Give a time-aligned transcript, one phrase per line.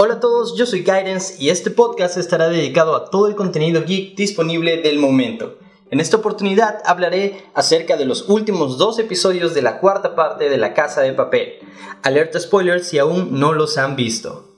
[0.00, 3.82] Hola a todos, yo soy Guidance y este podcast estará dedicado a todo el contenido
[3.82, 5.58] geek disponible del momento.
[5.90, 10.56] En esta oportunidad hablaré acerca de los últimos dos episodios de la cuarta parte de
[10.56, 11.54] La Casa de Papel.
[12.04, 14.54] Alerta spoilers si aún no los han visto.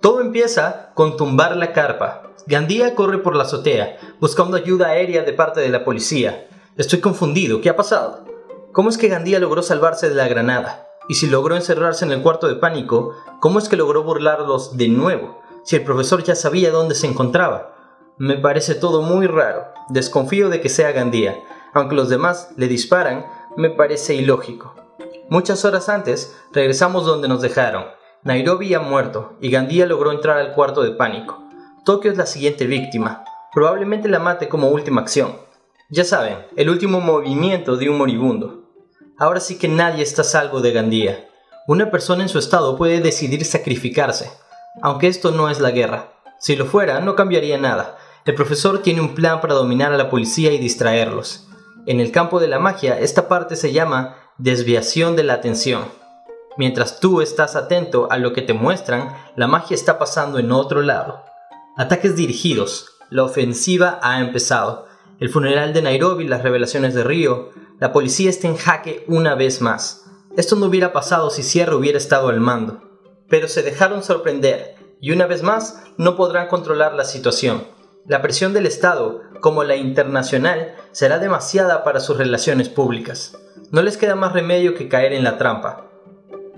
[0.00, 2.32] Todo empieza con tumbar la carpa.
[2.46, 6.48] Gandía corre por la azotea, buscando ayuda aérea de parte de la policía.
[6.78, 8.24] Estoy confundido, ¿qué ha pasado?
[8.72, 10.87] ¿Cómo es que Gandía logró salvarse de la granada?
[11.08, 14.88] Y si logró encerrarse en el cuarto de pánico, ¿cómo es que logró burlarlos de
[14.88, 15.40] nuevo?
[15.64, 17.74] Si el profesor ya sabía dónde se encontraba.
[18.18, 19.64] Me parece todo muy raro.
[19.88, 21.42] Desconfío de que sea Gandía.
[21.72, 23.26] Aunque los demás le disparan,
[23.56, 24.74] me parece ilógico.
[25.30, 27.84] Muchas horas antes, regresamos donde nos dejaron.
[28.22, 31.42] Nairobi ha muerto y Gandía logró entrar al cuarto de pánico.
[31.84, 33.24] Tokio es la siguiente víctima.
[33.52, 35.36] Probablemente la mate como última acción.
[35.90, 38.67] Ya saben, el último movimiento de un moribundo.
[39.18, 41.28] Ahora sí que nadie está salvo de Gandía.
[41.66, 44.30] Una persona en su estado puede decidir sacrificarse,
[44.80, 46.12] aunque esto no es la guerra.
[46.38, 47.98] Si lo fuera, no cambiaría nada.
[48.24, 51.48] El profesor tiene un plan para dominar a la policía y distraerlos.
[51.86, 55.86] En el campo de la magia, esta parte se llama desviación de la atención.
[56.56, 60.82] Mientras tú estás atento a lo que te muestran, la magia está pasando en otro
[60.82, 61.24] lado.
[61.76, 62.90] Ataques dirigidos.
[63.10, 64.87] La ofensiva ha empezado.
[65.20, 69.60] El funeral de Nairobi, las revelaciones de Río, la policía está en jaque una vez
[69.60, 70.04] más.
[70.36, 72.82] Esto no hubiera pasado si Sierra hubiera estado al mando.
[73.28, 77.64] Pero se dejaron sorprender y una vez más no podrán controlar la situación.
[78.06, 83.36] La presión del Estado, como la internacional, será demasiada para sus relaciones públicas.
[83.72, 85.90] No les queda más remedio que caer en la trampa.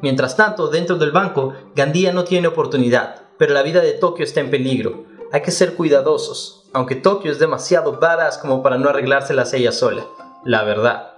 [0.00, 4.40] Mientras tanto, dentro del banco, Gandía no tiene oportunidad, pero la vida de Tokio está
[4.40, 5.04] en peligro.
[5.30, 10.04] Hay que ser cuidadosos, aunque Tokio es demasiado badass como para no arreglárselas ella sola
[10.46, 11.14] la verdad.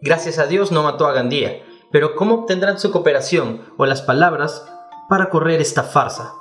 [0.00, 4.64] Gracias a Dios no mató a Gandía, pero ¿cómo obtendrán su cooperación o las palabras
[5.08, 6.32] para correr esta farsa?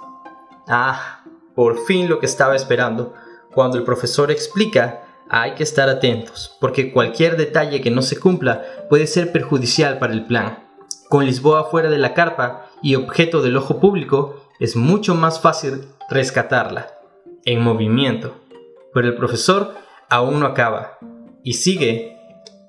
[0.67, 1.23] Ah,
[1.55, 3.13] por fin lo que estaba esperando.
[3.53, 8.63] Cuando el profesor explica, hay que estar atentos, porque cualquier detalle que no se cumpla
[8.89, 10.67] puede ser perjudicial para el plan.
[11.09, 15.87] Con Lisboa fuera de la carpa y objeto del ojo público, es mucho más fácil
[16.09, 16.93] rescatarla,
[17.45, 18.35] en movimiento.
[18.93, 19.75] Pero el profesor
[20.09, 20.97] aún no acaba,
[21.43, 22.17] y sigue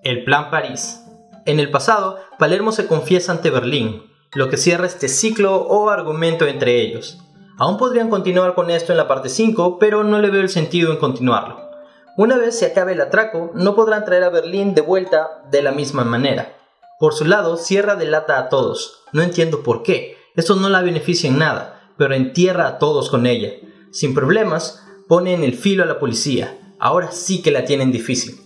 [0.02, 1.04] el Plan París.
[1.46, 6.46] En el pasado, Palermo se confiesa ante Berlín, lo que cierra este ciclo o argumento
[6.46, 7.18] entre ellos.
[7.58, 10.92] Aún podrían continuar con esto en la parte 5, pero no le veo el sentido
[10.92, 11.68] en continuarlo.
[12.16, 15.72] Una vez se acabe el atraco, no podrán traer a Berlín de vuelta de la
[15.72, 16.56] misma manera.
[16.98, 19.04] Por su lado, Sierra delata a todos.
[19.12, 20.16] No entiendo por qué.
[20.36, 23.50] Esto no la beneficia en nada, pero entierra a todos con ella.
[23.90, 26.56] Sin problemas, pone en el filo a la policía.
[26.78, 28.36] Ahora sí que la tienen difícil.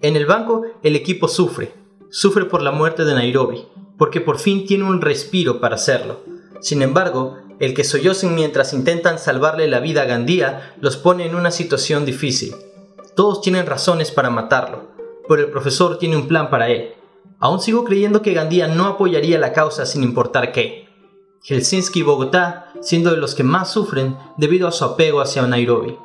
[0.00, 1.74] En el banco el equipo sufre,
[2.08, 3.66] sufre por la muerte de Nairobi,
[3.98, 6.20] porque por fin tiene un respiro para hacerlo.
[6.62, 11.34] Sin embargo, el que sollocen mientras intentan salvarle la vida a Gandía los pone en
[11.34, 12.54] una situación difícil.
[13.14, 14.92] Todos tienen razones para matarlo,
[15.28, 16.94] pero el profesor tiene un plan para él.
[17.38, 20.88] Aún sigo creyendo que Gandía no apoyaría la causa sin importar qué.
[21.42, 25.98] Helsinki y Bogotá siendo de los que más sufren debido a su apego hacia Nairobi.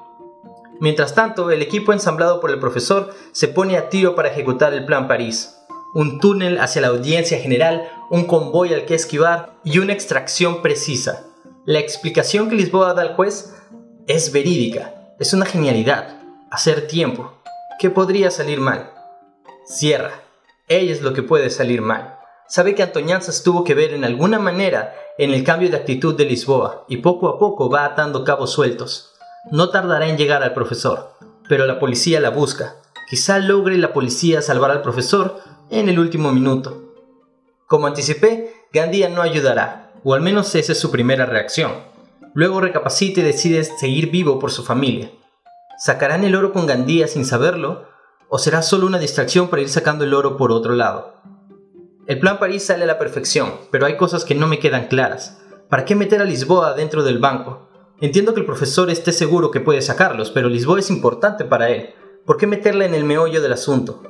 [0.79, 4.85] Mientras tanto, el equipo ensamblado por el profesor se pone a tiro para ejecutar el
[4.85, 5.57] Plan París.
[5.93, 11.25] Un túnel hacia la audiencia general, un convoy al que esquivar y una extracción precisa.
[11.65, 13.55] La explicación que Lisboa da al juez
[14.07, 16.21] es verídica, es una genialidad.
[16.49, 17.33] Hacer tiempo.
[17.77, 18.91] ¿Qué podría salir mal?
[19.65, 20.23] Cierra.
[20.67, 22.15] Ella es lo que puede salir mal.
[22.47, 26.25] Sabe que Antoñanzas tuvo que ver en alguna manera en el cambio de actitud de
[26.25, 29.18] Lisboa y poco a poco va atando cabos sueltos.
[29.45, 31.13] No tardará en llegar al profesor,
[31.47, 32.75] pero la policía la busca.
[33.09, 35.39] Quizá logre la policía salvar al profesor
[35.69, 36.93] en el último minuto.
[37.65, 41.71] Como anticipé, Gandía no ayudará, o al menos esa es su primera reacción.
[42.33, 45.09] Luego recapacita y decide seguir vivo por su familia.
[45.77, 47.85] ¿Sacarán el oro con Gandía sin saberlo?
[48.27, 51.15] ¿O será solo una distracción para ir sacando el oro por otro lado?
[52.07, 55.41] El plan París sale a la perfección, pero hay cosas que no me quedan claras.
[55.69, 57.68] ¿Para qué meter a Lisboa dentro del banco?
[58.01, 61.89] Entiendo que el profesor esté seguro que puede sacarlos, pero Lisboa es importante para él.
[62.25, 64.01] ¿Por qué meterla en el meollo del asunto?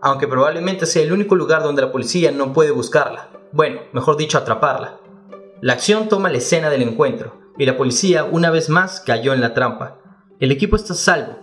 [0.00, 3.28] Aunque probablemente sea el único lugar donde la policía no puede buscarla.
[3.52, 4.98] Bueno, mejor dicho, atraparla.
[5.60, 9.40] La acción toma la escena del encuentro, y la policía una vez más cayó en
[9.40, 9.98] la trampa.
[10.40, 11.38] El equipo está salvo,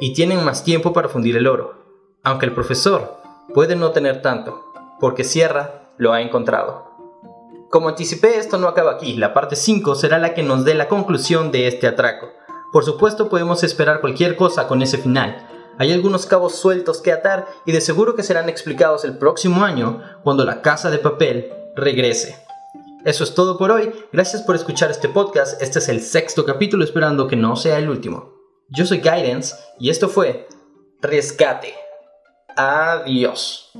[0.00, 1.86] y tienen más tiempo para fundir el oro.
[2.22, 3.16] Aunque el profesor
[3.54, 4.62] puede no tener tanto,
[5.00, 6.93] porque Sierra lo ha encontrado.
[7.74, 10.86] Como anticipé, esto no acaba aquí, la parte 5 será la que nos dé la
[10.86, 12.28] conclusión de este atraco.
[12.72, 15.44] Por supuesto podemos esperar cualquier cosa con ese final.
[15.78, 20.00] Hay algunos cabos sueltos que atar y de seguro que serán explicados el próximo año
[20.22, 22.38] cuando la casa de papel regrese.
[23.04, 23.92] Eso es todo por hoy.
[24.12, 25.60] Gracias por escuchar este podcast.
[25.60, 28.34] Este es el sexto capítulo, esperando que no sea el último.
[28.68, 30.46] Yo soy Guidance y esto fue
[31.02, 31.74] Rescate.
[32.56, 33.72] Adiós.